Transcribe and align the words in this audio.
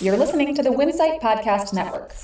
You're 0.00 0.16
listening 0.16 0.54
to 0.54 0.62
the 0.62 0.70
Winsight 0.70 1.20
Podcast 1.20 1.72
Network. 1.72 2.14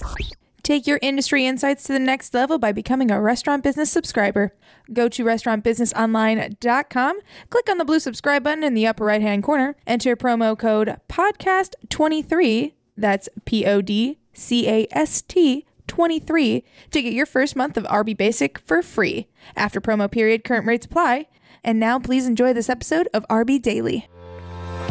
Take 0.62 0.86
your 0.86 1.00
industry 1.02 1.44
insights 1.44 1.82
to 1.84 1.92
the 1.92 1.98
next 1.98 2.32
level 2.32 2.56
by 2.56 2.70
becoming 2.70 3.10
a 3.10 3.20
restaurant 3.20 3.64
business 3.64 3.90
subscriber. 3.90 4.54
Go 4.92 5.08
to 5.08 5.24
restaurantbusinessonline.com, 5.24 7.18
click 7.50 7.68
on 7.68 7.78
the 7.78 7.84
blue 7.84 7.98
subscribe 7.98 8.44
button 8.44 8.62
in 8.62 8.74
the 8.74 8.86
upper 8.86 9.04
right 9.04 9.20
hand 9.20 9.42
corner, 9.42 9.74
enter 9.88 10.14
promo 10.14 10.56
code 10.56 10.96
PODCAST23, 11.08 12.74
that's 12.96 13.28
P 13.44 13.66
O 13.66 13.82
D 13.82 14.18
C 14.32 14.68
A 14.68 14.86
S 14.92 15.20
T 15.20 15.66
23, 15.88 16.62
to 16.92 17.02
get 17.02 17.12
your 17.12 17.26
first 17.26 17.56
month 17.56 17.76
of 17.76 17.82
RB 17.86 18.16
Basic 18.16 18.60
for 18.60 18.82
free. 18.82 19.26
After 19.56 19.80
promo 19.80 20.08
period, 20.08 20.44
current 20.44 20.66
rates 20.66 20.86
apply. 20.86 21.26
And 21.64 21.80
now 21.80 21.98
please 21.98 22.28
enjoy 22.28 22.52
this 22.52 22.68
episode 22.70 23.08
of 23.12 23.26
RB 23.28 23.60
Daily. 23.60 24.06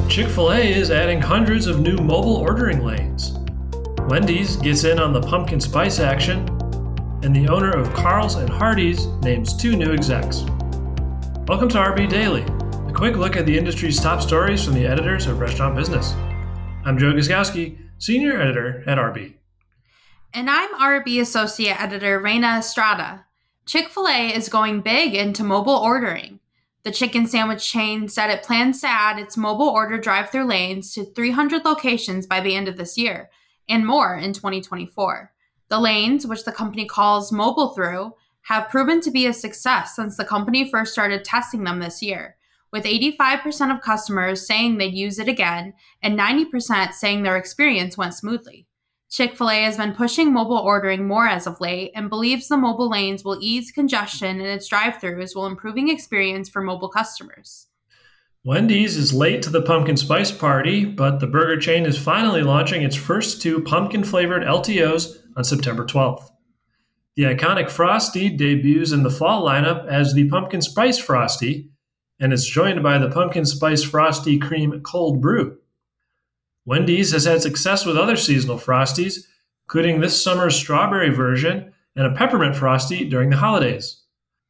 Chick 0.09 0.27
fil 0.27 0.51
A 0.51 0.59
is 0.59 0.91
adding 0.91 1.19
hundreds 1.19 1.65
of 1.65 1.79
new 1.79 1.97
mobile 1.97 2.35
ordering 2.35 2.83
lanes. 2.83 3.39
Wendy's 4.09 4.57
gets 4.57 4.83
in 4.83 4.99
on 4.99 5.11
the 5.11 5.21
pumpkin 5.21 5.59
spice 5.59 5.99
action, 5.99 6.47
and 7.23 7.35
the 7.35 7.47
owner 7.47 7.71
of 7.71 7.91
Carl's 7.93 8.35
and 8.35 8.49
Hardee's 8.49 9.07
names 9.23 9.57
two 9.57 9.75
new 9.75 9.91
execs. 9.91 10.41
Welcome 11.47 11.69
to 11.69 11.77
RB 11.77 12.07
Daily, 12.07 12.43
a 12.87 12.93
quick 12.93 13.15
look 13.15 13.35
at 13.35 13.47
the 13.47 13.57
industry's 13.57 13.99
top 13.99 14.21
stories 14.21 14.63
from 14.63 14.75
the 14.75 14.85
editors 14.85 15.25
of 15.25 15.39
Restaurant 15.39 15.75
Business. 15.75 16.13
I'm 16.85 16.99
Joe 16.99 17.13
Guszkowski, 17.13 17.79
Senior 17.97 18.39
Editor 18.39 18.83
at 18.85 18.99
RB. 18.99 19.33
And 20.33 20.49
I'm 20.49 20.75
RB 20.75 21.21
Associate 21.21 21.81
Editor 21.81 22.19
Reina 22.19 22.57
Estrada. 22.59 23.25
Chick 23.65 23.89
fil 23.89 24.07
A 24.07 24.27
is 24.33 24.49
going 24.49 24.81
big 24.81 25.15
into 25.15 25.43
mobile 25.43 25.77
ordering. 25.77 26.39
The 26.83 26.91
chicken 26.91 27.27
sandwich 27.27 27.65
chain 27.65 28.09
said 28.09 28.29
it 28.29 28.43
plans 28.43 28.81
to 28.81 28.87
add 28.87 29.17
its 29.17 29.37
mobile 29.37 29.69
order 29.69 29.97
drive 29.97 30.29
through 30.29 30.47
lanes 30.47 30.93
to 30.93 31.05
300 31.05 31.63
locations 31.63 32.27
by 32.27 32.41
the 32.41 32.55
end 32.55 32.67
of 32.67 32.75
this 32.75 32.97
year 32.97 33.29
and 33.69 33.87
more 33.87 34.15
in 34.15 34.33
2024. 34.33 35.31
The 35.69 35.79
lanes, 35.79 36.27
which 36.27 36.43
the 36.43 36.51
company 36.51 36.85
calls 36.85 37.31
Mobile 37.31 37.69
Thru, 37.69 38.13
have 38.43 38.69
proven 38.69 38.99
to 39.01 39.11
be 39.11 39.25
a 39.25 39.33
success 39.33 39.95
since 39.95 40.17
the 40.17 40.25
company 40.25 40.69
first 40.69 40.91
started 40.91 41.23
testing 41.23 41.63
them 41.63 41.79
this 41.79 42.01
year, 42.01 42.35
with 42.71 42.83
85% 42.83 43.73
of 43.73 43.81
customers 43.81 44.45
saying 44.45 44.77
they'd 44.77 44.93
use 44.93 45.19
it 45.19 45.29
again 45.29 45.73
and 46.01 46.19
90% 46.19 46.91
saying 46.91 47.23
their 47.23 47.37
experience 47.37 47.97
went 47.97 48.13
smoothly. 48.13 48.67
Chick 49.13 49.37
fil 49.37 49.51
A 49.51 49.61
has 49.61 49.77
been 49.77 49.93
pushing 49.93 50.33
mobile 50.33 50.57
ordering 50.57 51.07
more 51.07 51.27
as 51.27 51.45
of 51.45 51.61
late 51.61 51.91
and 51.93 52.09
believes 52.09 52.47
the 52.47 52.57
mobile 52.57 52.89
lanes 52.89 53.23
will 53.23 53.37
ease 53.39 53.71
congestion 53.71 54.41
in 54.41 54.47
its 54.47 54.67
drive 54.67 54.95
throughs 54.95 55.35
while 55.35 55.45
improving 55.45 55.87
experience 55.87 56.49
for 56.49 56.63
mobile 56.63 56.89
customers. 56.89 57.67
Wendy's 58.43 58.97
is 58.97 59.13
late 59.13 59.43
to 59.43 59.51
the 59.51 59.61
pumpkin 59.61 59.97
spice 59.97 60.31
party, 60.31 60.83
but 60.83 61.19
the 61.19 61.27
burger 61.27 61.61
chain 61.61 61.85
is 61.85 61.95
finally 61.95 62.41
launching 62.41 62.81
its 62.81 62.95
first 62.95 63.39
two 63.39 63.61
pumpkin 63.61 64.03
flavored 64.03 64.41
LTOs 64.41 65.15
on 65.37 65.43
September 65.43 65.85
12th. 65.85 66.31
The 67.15 67.25
iconic 67.25 67.69
Frosty 67.69 68.35
debuts 68.35 68.91
in 68.93 69.03
the 69.03 69.11
fall 69.11 69.45
lineup 69.45 69.87
as 69.87 70.15
the 70.15 70.27
Pumpkin 70.27 70.63
Spice 70.63 70.97
Frosty 70.97 71.69
and 72.19 72.33
is 72.33 72.47
joined 72.47 72.81
by 72.81 72.97
the 72.97 73.11
Pumpkin 73.11 73.45
Spice 73.45 73.83
Frosty 73.83 74.39
Cream 74.39 74.81
Cold 74.81 75.21
Brew. 75.21 75.59
Wendy's 76.65 77.11
has 77.11 77.25
had 77.25 77.41
success 77.41 77.85
with 77.85 77.97
other 77.97 78.15
seasonal 78.15 78.57
Frosties, 78.57 79.25
including 79.65 79.99
this 79.99 80.23
summer's 80.23 80.55
strawberry 80.55 81.09
version 81.09 81.73
and 81.95 82.07
a 82.07 82.15
peppermint 82.15 82.55
Frosty 82.55 83.07
during 83.07 83.29
the 83.29 83.37
holidays. 83.37 84.01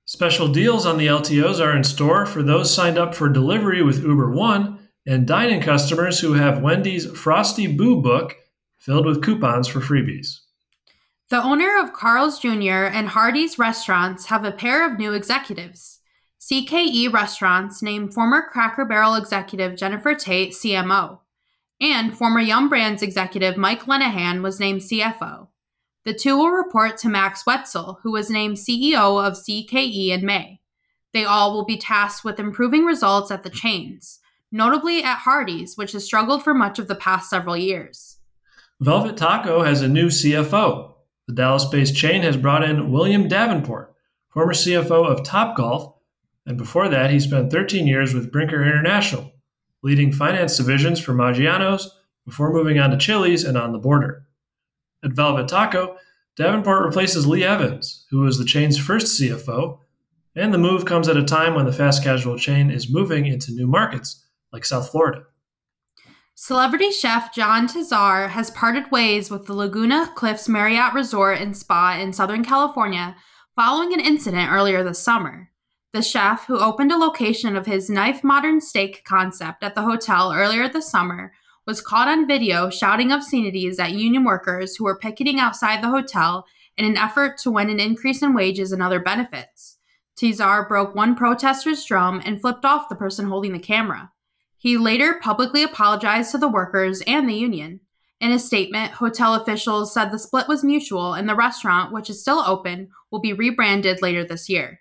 Special 0.06 0.48
deals 0.48 0.86
on 0.86 0.98
the 0.98 1.08
LTOs 1.08 1.60
are 1.60 1.76
in 1.76 1.84
store 1.84 2.26
for 2.26 2.44
those 2.44 2.74
signed 2.74 2.98
up 2.98 3.16
for 3.16 3.30
delivery 3.30 3.82
with 3.82 4.04
Uber 4.04 4.32
One 4.32 4.80
and 5.06 5.28
dine 5.28 5.50
in 5.50 5.62
customers 5.62 6.20
who 6.20 6.34
have 6.34 6.62
Wendy's 6.62 7.10
Frosty 7.12 7.68
Boo 7.68 8.02
Book 8.02 8.36
filled 8.78 9.06
with 9.06 9.24
coupons 9.24 9.68
for 9.68 9.80
freebies. 9.80 10.40
The 11.30 11.42
owner 11.42 11.80
of 11.82 11.94
Carl's 11.94 12.38
Jr. 12.40 12.86
and 12.92 13.08
Hardee's 13.08 13.58
restaurants 13.58 14.26
have 14.26 14.44
a 14.44 14.52
pair 14.52 14.86
of 14.86 15.00
new 15.00 15.14
executives. 15.14 16.00
CKE 16.40 17.12
Restaurants 17.12 17.82
named 17.82 18.14
former 18.14 18.44
Cracker 18.52 18.84
Barrel 18.84 19.16
executive 19.16 19.78
Jennifer 19.78 20.14
Tate 20.14 20.52
CMO, 20.52 21.20
and 21.84 22.18
former 22.18 22.40
Yum 22.40 22.70
Brands 22.70 23.02
executive 23.02 23.58
Mike 23.58 23.84
Lenahan 23.84 24.42
was 24.42 24.58
named 24.58 24.80
CFO. 24.82 25.50
The 26.06 26.14
two 26.14 26.38
will 26.38 26.50
report 26.50 26.98
to 27.00 27.10
Max 27.10 27.46
Wetzel, 27.46 28.00
who 28.04 28.12
was 28.14 28.30
named 28.30 28.56
CEO 28.56 29.26
of 29.26 29.34
CKE 29.34 30.10
in 30.10 30.26
May. 30.26 30.62
They 31.14 31.26
all 31.26 31.54
will 31.54 31.66
be 31.66 31.78
tasked 31.78 32.24
with 32.24 32.40
improving 32.40 32.86
results 32.86 33.32
at 33.32 33.44
the 33.44 33.50
chains, 33.50 34.20
notably 34.50 35.04
at 35.04 35.20
Hardee's, 35.20 35.76
which 35.76 35.92
has 35.92 36.06
struggled 36.06 36.42
for 36.42 36.54
much 36.54 36.80
of 36.80 36.88
the 36.88 36.96
past 36.96 37.30
several 37.30 37.58
years. 37.58 38.18
Velvet 38.80 39.18
Taco 39.18 39.64
has 39.64 39.82
a 39.82 39.88
new 39.90 40.08
CFO. 40.08 40.94
The 41.28 41.34
Dallas 41.34 41.66
based 41.66 41.96
chain 41.96 42.22
has 42.24 42.38
brought 42.38 42.64
in 42.64 42.92
William 42.92 43.28
Davenport, 43.28 43.94
former 44.30 44.54
CFO 44.54 45.06
of 45.06 45.24
Topgolf, 45.24 45.96
and 46.46 46.58
before 46.58 46.88
that, 46.90 47.12
he 47.12 47.20
spent 47.20 47.52
13 47.52 47.88
years 47.88 48.14
with 48.14 48.32
Brinker 48.32 48.64
International, 48.64 49.33
leading 49.84 50.12
finance 50.12 50.58
divisions 50.58 51.00
for 51.00 51.14
Maggiano's 51.14 51.94
before 52.26 52.54
moving 52.54 52.80
on 52.80 52.90
to 52.90 52.98
Chili's 52.98 53.44
and 53.44 53.58
on 53.58 53.72
the 53.72 53.78
border. 53.78 54.26
At 55.04 55.12
Velvet 55.12 55.48
Taco, 55.48 55.98
Davenport 56.36 56.86
replaces 56.86 57.28
Lee 57.28 57.44
Evans, 57.44 58.06
who 58.10 58.22
was 58.22 58.38
the 58.38 58.46
chain's 58.46 58.78
first 58.78 59.20
CFO, 59.20 59.80
and 60.36 60.54
the 60.54 60.58
move 60.58 60.86
comes 60.86 61.08
at 61.08 61.18
a 61.18 61.24
time 61.24 61.54
when 61.54 61.66
the 61.66 61.74
fast 61.74 62.04
casual 62.04 62.38
chain 62.40 62.72
is 62.72 62.90
moving 62.90 63.28
into 63.28 63.52
new 63.52 63.68
markets 63.68 64.26
like 64.52 64.66
South 64.66 64.90
Florida. 64.90 65.26
Celebrity 66.34 66.90
chef 66.90 67.34
John 67.34 67.68
Tesar 67.68 68.30
has 68.30 68.50
parted 68.50 68.90
ways 68.90 69.30
with 69.30 69.46
the 69.46 69.54
Laguna 69.54 70.12
Cliffs 70.16 70.50
Marriott 70.50 70.94
Resort 70.94 71.40
and 71.40 71.56
Spa 71.56 72.00
in 72.00 72.12
Southern 72.12 72.44
California 72.44 73.16
following 73.56 73.94
an 73.94 74.00
incident 74.00 74.52
earlier 74.52 74.84
this 74.84 74.98
summer. 74.98 75.52
The 75.94 76.02
chef, 76.02 76.48
who 76.48 76.58
opened 76.58 76.92
a 76.92 76.98
location 76.98 77.56
of 77.56 77.68
his 77.68 77.88
knife 77.88 78.24
modern 78.24 78.62
steak 78.62 79.04
concept 79.06 79.64
at 79.64 79.76
the 79.76 79.84
hotel 79.84 80.34
earlier 80.34 80.68
this 80.68 80.90
summer, 80.90 81.34
was 81.68 81.82
caught 81.82 82.08
on 82.08 82.28
video 82.28 82.72
shouting 82.72 83.12
obscenities 83.12 83.78
at 83.78 83.92
union 83.92 84.24
workers 84.24 84.76
who 84.76 84.86
were 84.86 84.98
picketing 84.98 85.40
outside 85.40 85.84
the 85.84 85.90
hotel 85.90 86.48
in 86.78 86.86
an 86.86 86.98
effort 86.98 87.38
to 87.38 87.52
win 87.52 87.70
an 87.70 87.80
increase 87.80 88.24
in 88.24 88.34
wages 88.34 88.72
and 88.72 88.82
other 88.82 89.00
benefits. 89.00 89.78
Tesar 90.18 90.68
broke 90.68 90.96
one 90.96 91.16
protester's 91.16 91.86
drum 91.86 92.24
and 92.26 92.42
flipped 92.42 92.66
off 92.66 92.90
the 92.90 92.96
person 92.96 93.28
holding 93.28 93.54
the 93.54 93.60
camera. 93.60 94.12
He 94.58 94.78
later 94.78 95.20
publicly 95.22 95.62
apologized 95.62 96.32
to 96.32 96.40
the 96.40 96.48
workers 96.48 97.04
and 97.06 97.30
the 97.30 97.36
union. 97.36 97.82
In 98.20 98.32
a 98.32 98.40
statement, 98.40 98.94
hotel 98.94 99.36
officials 99.36 99.94
said 99.94 100.10
the 100.10 100.18
split 100.18 100.48
was 100.48 100.64
mutual 100.64 101.14
and 101.14 101.30
the 101.30 101.36
restaurant, 101.36 101.94
which 101.94 102.10
is 102.10 102.20
still 102.20 102.40
open, 102.40 102.90
will 103.12 103.20
be 103.20 103.34
rebranded 103.34 104.02
later 104.02 104.24
this 104.24 104.50
year. 104.50 104.80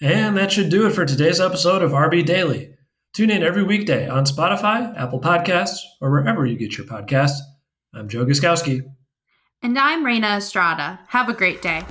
And 0.00 0.36
that 0.38 0.50
should 0.50 0.70
do 0.70 0.86
it 0.86 0.92
for 0.92 1.04
today's 1.04 1.40
episode 1.40 1.82
of 1.82 1.90
RB 1.90 2.24
Daily. 2.24 2.74
Tune 3.12 3.28
in 3.28 3.42
every 3.42 3.62
weekday 3.62 4.08
on 4.08 4.24
Spotify, 4.24 4.96
Apple 4.96 5.20
Podcasts, 5.20 5.80
or 6.00 6.10
wherever 6.10 6.46
you 6.46 6.56
get 6.56 6.78
your 6.78 6.86
podcasts. 6.86 7.38
I'm 7.92 8.08
Joe 8.08 8.24
Guszkowski. 8.24 8.82
And 9.62 9.78
I'm 9.78 10.04
Reina 10.04 10.36
Estrada. 10.36 11.00
Have 11.08 11.28
a 11.28 11.34
great 11.34 11.60
day. 11.60 11.82